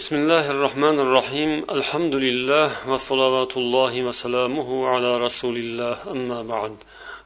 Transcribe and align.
بسم 0.00 0.14
الله 0.16 0.50
الرحمن 0.50 0.96
الرحيم 1.04 1.50
الحمد 1.78 2.14
لله 2.26 2.68
وصلوات 2.92 3.52
الله 3.62 3.94
وسلامه 4.08 4.68
على 4.92 5.10
رسول 5.26 5.56
الله 5.64 5.96
أما 6.14 6.42
بعد 6.52 6.74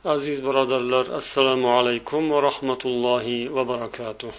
aziz 0.04 0.44
birodarlar 0.44 1.06
assalomu 1.20 1.68
alaykum 1.78 2.30
va 2.30 2.42
rahmatullohi 2.42 3.54
va 3.54 3.68
barakatuh 3.68 4.32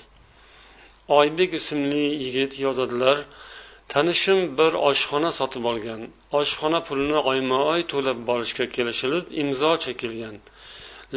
oybek 1.08 1.54
ismli 1.54 2.06
yigit 2.24 2.60
yozadilar 2.66 3.18
tanishim 3.94 4.39
bir 4.57 4.71
oshxona 4.89 5.32
sotib 5.39 5.64
olgan 5.71 6.02
oshxona 6.39 6.80
pulini 6.88 7.20
oyma 7.32 7.60
oy 7.73 7.82
to'lab 7.91 8.18
borishga 8.30 8.66
kelishilib 8.76 9.26
imzo 9.41 9.71
chekilgan 9.86 10.36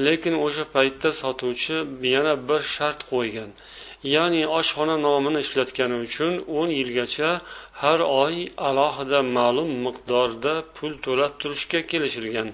Lekin 0.06 0.34
o'sha 0.46 0.64
paytda 0.74 1.11
sotuvchi 1.22 1.77
yana 2.14 2.34
bir 2.48 2.61
shart 2.74 3.00
qo'ygan. 3.12 3.50
Ya'ni 4.14 4.42
oshxona 4.59 4.96
nomini 5.06 5.38
ishlatgani 5.46 5.96
uchun 6.06 6.32
o'n 6.59 6.70
yilgacha 6.79 7.30
har 7.82 8.00
oy 8.24 8.36
alohida 8.68 9.20
ma'lum 9.37 9.70
miqdorda 9.87 10.55
pul 10.77 10.92
to'lab 11.05 11.32
turishga 11.41 11.80
kelishilgan 11.91 12.48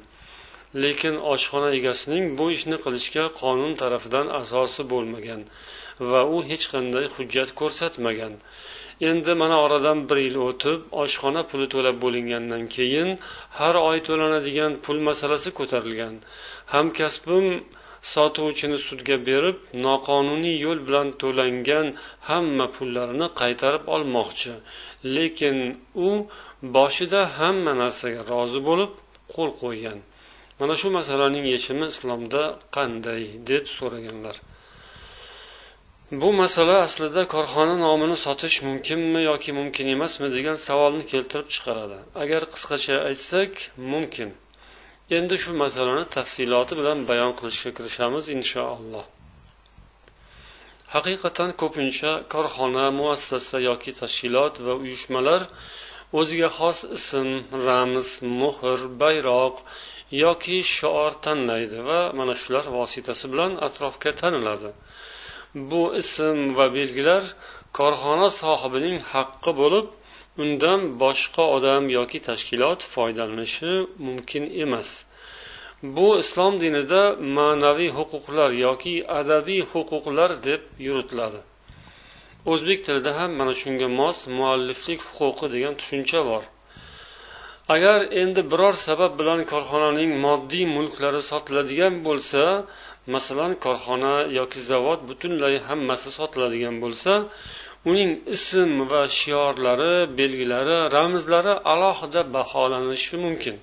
lekin 0.85 1.15
oshxona 1.33 1.71
egasining 1.79 2.25
bu 2.39 2.47
ishni 2.57 2.77
qilishga 2.85 3.25
qonun 3.41 3.73
tarafidan 3.83 4.27
asosi 4.41 4.83
bo'lmagan 4.93 5.41
va 6.11 6.21
u 6.35 6.37
hech 6.51 6.65
qanday 6.73 7.07
hujjat 7.15 7.51
ko'rsatmagan. 7.61 8.35
Endi 9.11 9.33
mana 9.43 9.57
oradan 9.65 9.99
bir 10.09 10.19
yil 10.27 10.37
o'tib 10.49 10.81
oshxona 11.03 11.43
puli 11.51 11.67
to'lab 11.75 11.97
bo'lingandan 12.05 12.63
keyin 12.77 13.09
har 13.59 13.75
oy 13.89 13.99
to'lanadigan 14.09 14.73
pul 14.85 14.99
masalasi 15.09 15.51
ko'tarilgan. 15.59 16.15
Hamkasbim 16.75 17.47
sotuvchini 18.15 18.79
sudga 18.89 19.17
berib 19.29 19.57
noqonuniy 19.87 20.57
yo'l 20.67 20.81
bilan 20.89 21.09
to'langan 21.23 21.87
hamma 22.29 22.67
pullarini 22.77 23.29
qaytarib 23.41 23.85
olmoqchi. 23.95 24.53
Lekin 25.17 25.57
u 26.07 26.09
boshida 26.77 27.21
hamma 27.39 27.73
narsaga 27.83 28.21
rozi 28.33 28.61
bo'lib 28.69 28.93
qo'l 29.35 29.51
qo'ygan. 29.63 29.99
Mana 30.61 30.75
shu 30.81 30.89
masalaning 30.99 31.47
yechimi 31.55 31.87
islomda 31.95 32.43
qanday 32.77 33.23
deb 33.51 33.65
so'raganlar. 33.77 34.37
Bu 36.21 36.29
masala 36.43 36.77
aslida 36.87 37.23
korxona 37.35 37.77
nomini 37.87 38.17
sotish 38.27 38.57
mumkinmi 38.69 39.21
yoki 39.31 39.51
mumkin 39.59 39.87
emasmi 39.97 40.29
degan 40.37 40.57
savolni 40.67 41.05
keltirib 41.13 41.49
chiqaradi. 41.55 41.99
Agar 42.23 42.43
qisqacha 42.53 42.97
aytsak 43.09 43.53
mumkin. 43.93 44.31
Endi 45.17 45.37
shu 45.43 45.51
masalani 45.65 46.05
tafsiloti 46.17 46.73
bilan 46.81 46.99
bayon 47.11 47.33
qilishga 47.39 47.71
kirishamiz 47.77 48.25
inshaalloh. 48.37 49.07
Haqiqatan 50.95 51.51
ko'pincha 51.61 52.13
korxona 52.35 52.87
muassasa 53.01 53.59
yoki 53.69 53.91
tashkilot 54.01 54.55
va 54.67 54.73
uyushmalar 54.83 55.43
o'ziga 56.19 56.49
xos 56.59 56.79
ism 56.99 57.29
ramz 57.67 58.09
muhr 58.41 58.79
bayroq 59.03 59.55
yoki 60.11 60.59
shior 60.77 61.13
tanlaydi 61.25 61.79
va 61.89 62.01
mana 62.19 62.35
shular 62.43 62.67
vositasi 62.79 63.27
bilan 63.33 63.53
atrofga 63.67 64.11
taniladi. 64.21 64.71
Bu 65.71 65.83
ism 66.01 66.39
va 66.59 66.67
belgilar 66.79 67.23
korxona 67.79 68.29
sohibining 68.43 68.99
haqqi 69.13 69.53
bo'lib 69.61 69.87
undan 70.43 70.81
boshqa 71.03 71.45
odam 71.57 71.83
yoki 71.99 72.19
tashkilot 72.29 72.81
foydalanishi 72.95 73.73
mumkin 74.07 74.45
emas. 74.65 74.91
Bu 75.97 76.09
islom 76.23 76.55
dinida 76.63 77.03
ma'naviy 77.37 77.91
huquqlar 77.99 78.51
yoki 78.67 78.95
adabiy 79.21 79.63
huquqlar 79.73 80.31
deb 80.49 80.61
yuritiladi. 80.87 81.41
O'zbek 82.53 82.79
tilida 82.87 83.13
ham 83.19 83.31
mana 83.41 83.55
shunga 83.63 83.89
mos 84.01 84.19
mualliflik 84.39 85.01
huquqi 85.17 85.47
degan 85.55 85.75
tushuncha 85.81 86.21
bor. 86.31 86.43
Agar 87.75 88.01
endi 88.23 88.43
biror 88.53 88.75
sabab 88.87 89.13
bilan 89.21 89.41
korxonaning 89.53 90.11
moddiy 90.27 90.65
mulklari 90.77 91.21
sotiladigan 91.31 91.95
bo'lsa 92.07 92.43
masalan 93.15 93.53
korxona 93.65 94.15
yoki 94.39 94.61
zavod 94.71 95.01
butunlay 95.09 95.55
hammasi 95.69 96.09
sotiladigan 96.19 96.77
bo'lsa 96.85 97.13
uning 97.91 98.11
ism 98.37 98.71
va 98.91 99.03
shiorlari 99.21 99.95
belgilari 100.19 100.79
ramzlari 100.97 101.55
alohida 101.73 102.21
baholanishi 102.37 103.17
mumkin. 103.25 103.57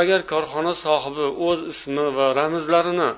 Agar 0.00 0.20
korxona 0.32 0.72
sohibi 0.84 1.26
o'z 1.48 1.60
ismi 1.72 2.06
va 2.18 2.26
ramzlarini 2.40 3.10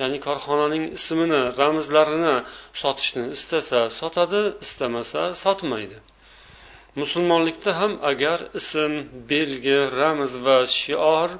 ya'ni 0.00 0.18
korxonaning 0.26 0.84
ismini 0.98 1.42
ramzlarini 1.60 2.34
sotishni 2.82 3.24
istasa 3.36 3.80
sotadi 3.98 4.42
istamasa 4.64 5.22
sotmaydi. 5.44 5.98
Musulmonlikda 7.00 7.70
ham 7.80 7.92
agar 8.10 8.38
ism 8.60 8.92
belgi 9.30 9.78
ramz 9.98 10.32
va 10.46 10.58
shior 10.80 11.30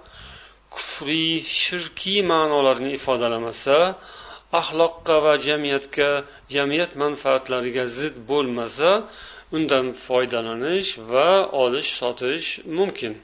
kufriy 0.75 1.35
shirkiy 1.61 2.21
ma'nolarni 2.33 2.91
ifodalamasa 2.99 3.77
axloqqa 4.61 5.17
va 5.25 5.35
jamiyatga 5.47 6.11
jamiyat 6.55 6.93
manfaatlariga 7.03 7.85
zid 7.99 8.15
bo'lmasa 8.31 8.91
undan 9.57 9.87
foydalanish 10.07 10.91
va 11.13 11.31
olish 11.63 11.91
sotish 12.01 12.49
mumkin. 12.79 13.15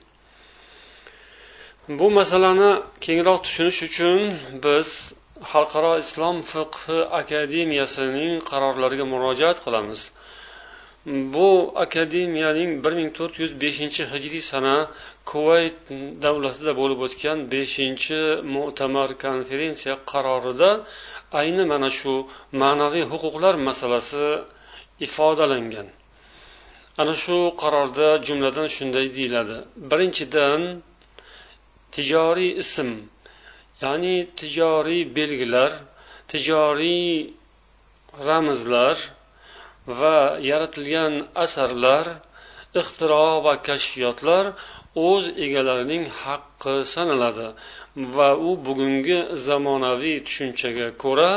Bu 1.99 2.07
masalani 2.19 2.71
kengroq 3.05 3.39
tushunish 3.47 3.81
uchun 3.89 4.19
biz 4.65 4.89
xalqaro 5.51 5.93
islom 6.05 6.37
fiqhi 6.53 6.99
akademiyasining 7.21 8.33
qarorlariga 8.51 9.07
murojaat 9.13 9.59
qilamiz. 9.65 10.01
Bu 11.07 11.73
akademiyaning 11.85 12.71
bir 12.85 12.93
ming 12.99 13.11
to'rt 13.19 13.35
yuz 13.43 13.53
beshinchi 13.63 14.03
hijriy 14.13 14.43
sana 14.53 14.75
kuvayt 15.31 15.77
davlatida 16.25 16.73
bo'lib 16.81 17.01
o'tgan 17.07 17.39
beshinchi 17.55 18.21
mo'tamar 18.55 19.09
konferensiya 19.25 19.95
qarorida 20.13 20.71
ayni 21.41 21.65
mana 21.73 21.91
shu 21.99 22.15
ma'naviy 22.63 23.05
huquqlar 23.13 23.55
masalasi 23.69 24.27
ifodalangan. 25.07 25.89
Ana 27.01 27.15
shu 27.23 27.37
qarorda 27.63 28.09
jumladan 28.27 28.69
shunday 28.77 29.07
deyiladi. 29.17 29.57
Birinchidan 29.91 30.61
tijoriy 31.95 32.51
ism 32.63 32.91
ya'ni 33.85 34.17
tijoriy 34.41 35.03
belgilar 35.19 35.71
tijoriy 36.33 37.11
ramzlar 38.29 38.97
va 39.87 40.17
yaratilgan 40.51 41.15
asarlar 41.45 42.07
ixtiro 42.81 43.25
va 43.47 43.55
kashfiyotlar 43.69 44.45
o'z 45.09 45.25
egalarining 45.47 46.05
haqqi 46.23 46.75
sanaladi 46.95 47.49
va 48.17 48.29
u 48.49 48.51
bugungi 48.67 49.19
zamonaviy 49.47 50.19
tushunchaga 50.27 50.89
ko'ra 51.03 51.33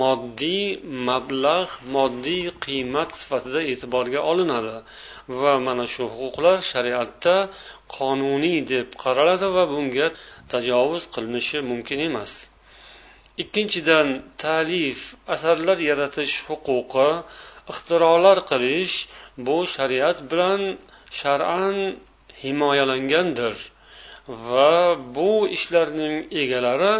moddiy 0.00 0.66
mablag' 1.08 1.74
moddiy 1.96 2.44
qiymat 2.64 3.10
sifatida 3.20 3.60
e'tiborga 3.72 4.20
olinadi 4.30 4.76
va 5.40 5.52
mana 5.66 5.84
shu 5.94 6.04
huquqlar 6.18 6.56
shariatda 6.72 7.36
qonuniy 7.96 8.58
deb 8.72 8.88
qaraladi 9.02 9.46
va 9.56 9.64
bunga 9.72 10.06
tajovuz 10.52 11.02
qilinishi 11.14 11.58
mumkin 11.70 11.98
emas. 12.08 12.32
Ikkinchidan 13.42 14.08
ta'lif 14.44 14.98
asarlar 15.34 15.78
yaratish 15.90 16.34
huquqi 16.48 17.08
ixtirolar 17.72 18.38
qilish 18.50 18.94
bu 19.46 19.56
shariat 19.74 20.18
bilan 20.30 20.60
shar'an 21.20 21.76
himoyalangandir. 22.42 23.54
Va 24.48 24.74
bu 25.16 25.32
ishlarning 25.56 26.16
egalari 26.42 26.94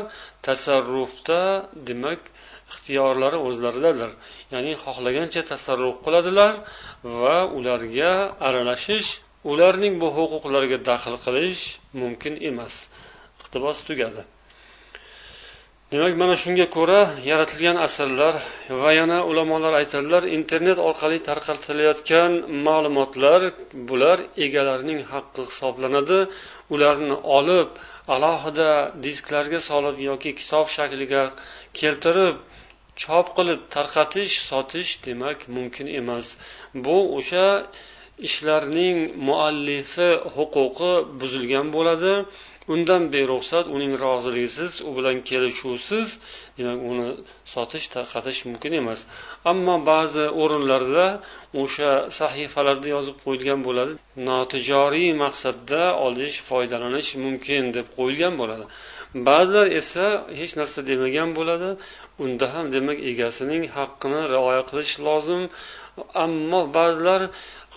tasarrufda 0.47 1.43
demak 1.89 2.23
ixtiyorlari 2.73 3.39
o'zlaridadir. 3.49 4.11
Ya'ni 4.53 4.73
xohlagancha 4.85 5.43
tasarruf 5.53 5.97
qiladilar 6.05 6.55
va 7.21 7.37
ularga 7.59 8.13
aralashish 8.49 9.11
ularning 9.53 9.95
bu 10.03 10.09
huquqlariga 10.17 10.79
daxl 10.91 11.15
qilish 11.25 11.63
mumkin 12.01 12.35
emas. 12.51 12.75
Iqtibos 13.41 13.79
tugadi. 13.89 14.23
Demak 15.93 16.15
mana 16.23 16.35
shunga 16.43 16.67
ko'ra 16.77 17.01
yaratilgan 17.31 17.77
asarlar 17.87 18.35
va 18.83 18.91
yana 19.01 19.19
ulamolar 19.31 19.73
aytadilar 19.81 20.23
internet 20.39 20.79
orqali 20.89 21.19
tarqatilayotgan 21.29 22.33
ma'lumotlar 22.67 23.41
bular 23.89 24.19
egalarining 24.45 25.01
haqqi 25.13 25.43
hisoblanadi. 25.51 26.19
Ularni 26.75 27.17
olib 27.39 27.69
alohida 28.15 28.71
disklarga 29.07 29.61
solib 29.71 29.97
yoki 30.09 30.31
kitob 30.41 30.67
shakliga 30.77 31.23
keltirib 31.81 32.37
chop 33.03 33.27
qilib 33.37 33.61
tarqatish 33.75 34.35
sotish 34.51 34.91
demak 35.07 35.39
mumkin 35.57 35.87
emas. 36.01 36.27
Bu 36.85 36.97
o'sha 37.19 37.47
ishlarning 38.27 38.99
muallifi 39.29 40.11
huquqi 40.37 40.93
buzilgan 41.21 41.67
bo'ladi. 41.77 42.15
Undan 42.75 43.03
beruxsat 43.15 43.67
uning 43.77 43.93
roziligisiz 44.05 44.73
u 44.89 44.91
bilan 44.97 45.17
kelishuvsiz 45.29 46.07
demak 46.59 46.81
uni 46.91 47.09
sotish 47.53 47.87
tarqatish 47.95 48.41
mumkin 48.49 48.73
emas. 48.81 49.01
Ammo 49.51 49.77
ba'zi 49.91 50.25
o'rinlarda 50.43 51.07
o'sha 51.63 51.91
sahifalarda 52.21 52.89
yozib 52.97 53.17
qo'yilgan 53.25 53.61
bo'ladi 53.69 53.93
notijoriy 54.29 55.11
maqsadda 55.25 55.83
olish 56.07 56.37
foydalanish 56.49 57.11
mumkin 57.25 57.63
deb 57.77 57.87
qo'yilgan 57.97 58.35
bo'ladi. 58.41 58.65
Ba'zilar 59.29 59.67
esa 59.81 60.07
hech 60.39 60.53
narsa 60.61 60.79
demagan 60.91 61.31
bo'ladi 61.39 61.71
unda 62.25 62.47
ham 62.55 62.67
demak 62.77 62.99
egasining 63.13 63.63
haqqini 63.77 64.21
rioya 64.35 64.63
qilish 64.71 64.95
lozim 65.07 65.43
ammo 66.25 66.61
ba'zilar 66.77 67.21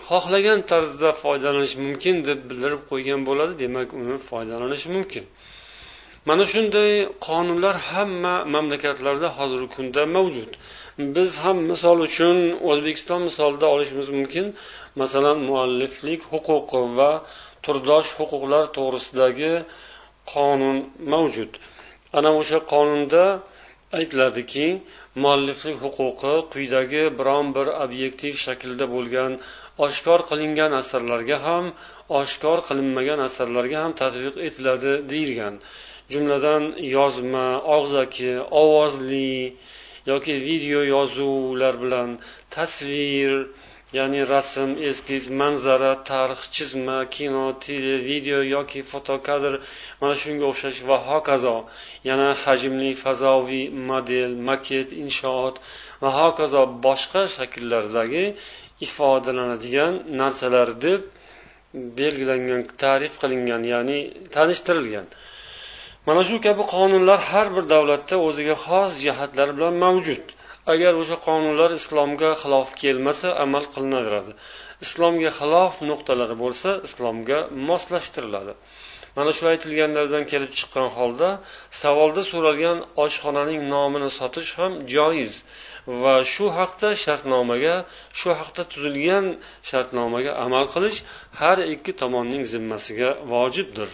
xohlagan 0.08 0.60
tarzda 0.72 1.10
foydalanish 1.24 1.76
mumkin 1.86 2.16
deb 2.30 2.40
bildirib 2.50 2.82
qo'ygan 2.92 3.22
bo'ladi 3.30 3.54
demak 3.64 3.90
uni 4.02 4.18
foydalanish 4.30 4.86
mumkin. 4.96 5.26
Mana 6.30 6.44
shunday 6.54 6.92
qonunlar 7.28 7.76
hamma 7.90 8.36
mamlakatlarda 8.56 9.28
hozirgi 9.38 9.70
kunda 9.76 10.02
mavjud. 10.16 10.52
Biz 11.16 11.30
ham 11.44 11.58
misol 11.72 11.98
uchun 12.08 12.38
o'zbekiston 12.70 13.20
misolida 13.28 13.68
olishimiz 13.76 14.08
mumkin. 14.18 14.46
Masalan 15.02 15.38
mualliflik 15.50 16.22
huquqi 16.32 16.82
va 16.98 17.12
turdosh 17.66 18.10
huquqlar 18.18 18.64
to'g'risidagi 18.78 19.54
qonun 20.34 20.78
mavjud. 21.14 21.52
Ana 22.18 22.30
o'sha 22.40 22.60
qonunda 22.74 23.24
aytiladiki 23.98 24.68
mualliflik 25.24 25.78
huquqi 25.86 26.34
quyidagi 26.54 27.04
biron 27.20 27.48
bir 27.58 27.68
obyektiv 27.86 28.34
shaklda 28.46 28.86
bo'lgan 28.96 29.32
oshkor 29.86 30.20
qilingan 30.30 30.72
asarlarga 30.82 31.38
ham 31.48 31.66
oshkor 32.22 32.60
qilinmagan 32.68 33.20
asarlarga 33.28 33.78
ham 33.84 33.92
tatbiq 34.02 34.36
etiladi 34.48 34.94
deyilgan. 35.12 35.56
Jumladan 36.12 36.64
yozma 36.98 37.48
og'zaki 37.78 38.32
ovozli 38.62 39.32
yoki 40.12 40.34
video 40.48 40.82
yozuvlar 40.96 41.76
bilan 41.84 42.10
tasvir 42.56 43.32
ya'ni 43.98 44.22
rasm 44.34 44.70
eskiz 44.90 45.24
manzara 45.40 45.92
tarix 46.10 46.42
chizma 46.56 46.98
kino 47.16 47.46
tele 47.64 47.96
video 48.10 48.40
yoki 48.56 48.82
fotokadr 48.92 49.54
mana 50.02 50.16
shunga 50.22 50.46
o'xshash 50.52 50.80
va 50.90 50.98
hokazo. 51.10 51.58
Yana 52.10 52.30
hajmli 52.44 52.92
fazoviy 53.04 53.66
model 53.90 54.32
maket 54.50 54.90
inshoot 55.04 55.56
va 56.02 56.10
hokazo 56.20 56.62
boshqa 56.86 57.22
shakllardagi 57.36 58.26
ifodalanadigan 58.86 59.94
narsalar 60.22 60.70
deb 60.86 61.02
belgilangan 62.00 62.62
ta'rif 62.84 63.14
qilingan 63.22 63.64
ya'ni 63.74 64.00
tanishtirilgan. 64.36 65.08
Mana 66.08 66.22
shu 66.28 66.36
kabi 66.48 66.64
qonunlar 66.76 67.20
har 67.30 67.48
bir 67.56 67.66
davlatda 67.74 68.16
o'ziga 68.28 68.56
xos 68.66 68.92
jihatlari 69.04 69.52
bilan 69.58 69.76
mavjud. 69.86 70.26
Agar 70.74 70.94
o'sha 71.02 71.18
qonunlar 71.28 71.72
islomga 71.80 72.32
xilof 72.42 72.70
kelmasa 72.82 73.30
amal 73.46 73.66
qilinaveradi. 73.74 74.34
Islomga 74.86 75.32
xilof 75.40 75.74
nuqtalari 75.90 76.36
bo'lsa 76.44 76.70
islomga 76.88 77.40
moslashtiriladi. 77.70 78.54
Mana 79.18 79.32
shu 79.38 79.44
aytilganlardan 79.54 80.24
kelib 80.32 80.52
chiqqan 80.60 80.88
holda 80.98 81.30
savolda 81.82 82.22
so'ralgan 82.32 82.78
oshxonaning 83.04 83.62
nomini 83.74 84.10
sotish 84.20 84.52
ham 84.60 84.72
joiz 84.94 85.34
va 85.88 86.16
shu 86.34 86.46
haqda 86.58 86.90
shartnomaga 87.04 87.76
shu 88.20 88.30
haqda 88.40 88.64
tuzilgan 88.72 89.26
shartnomaga 89.70 90.32
amal 90.46 90.66
qilish 90.74 91.00
har 91.40 91.58
ikki 91.74 91.92
tomonning 92.02 92.44
zimmasiga 92.54 93.10
vojibdir. 93.32 93.90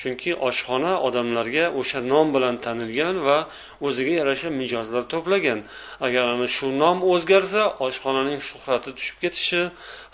Chunki 0.00 0.30
oshxona 0.48 0.92
odamlarga 1.06 1.64
o'sha 1.80 2.00
nom 2.12 2.26
bilan 2.34 2.56
tanilgan 2.64 3.16
va 3.26 3.38
o'ziga 3.86 4.12
yarasha 4.20 4.48
mijozlar 4.60 5.04
to'plagan. 5.12 5.58
Agar 6.06 6.24
ana 6.34 6.48
shu 6.56 6.66
nom 6.82 6.96
o'zgarsa 7.12 7.62
oshxonaning 7.86 8.38
shuhrati 8.48 8.90
tushib 8.98 9.16
ketishi 9.22 9.62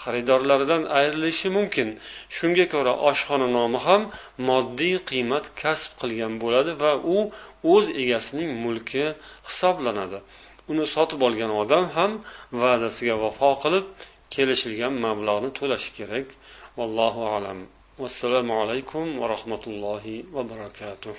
xaridorlaridan 0.03 0.83
ayrilishi 0.99 1.49
mumkin. 1.57 1.89
Shunga 2.37 2.67
ko'ra 2.75 2.93
oshxona 3.11 3.49
nomi 3.59 3.79
ham 3.87 4.03
moddiy 4.51 4.97
qiymat 5.11 5.45
kasb 5.63 5.91
qilgan 6.01 6.35
bo'ladi 6.43 6.73
va 6.83 6.93
u 7.15 7.17
o'z 7.73 7.87
egasining 8.03 8.51
mulki 8.65 9.05
hisoblanadi. 9.49 10.19
Uni 10.71 10.85
sotib 10.95 11.21
olgan 11.29 11.53
odam 11.63 11.85
ham 11.97 12.13
va'dasiga 12.63 13.15
vafo 13.25 13.51
qilib 13.63 13.87
kelishilgan 14.35 14.95
mablag'ni 15.07 15.51
to'lashi 15.59 15.91
kerak. 15.99 16.27
Vallohu 16.79 17.23
alam. 17.37 17.59
Vassalomu 18.03 18.55
alaykum 18.63 19.05
va 19.21 19.27
rahmatullohi 19.35 20.17
va 20.35 20.43
barakatuh. 20.53 21.17